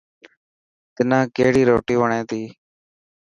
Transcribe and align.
تنان 0.95 1.23
ڪهڙي 1.35 1.63
روٽي 1.69 1.95
وڻي 2.01 2.21
تي. 2.29 2.41